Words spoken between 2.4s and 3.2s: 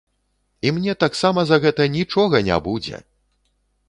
не будзе!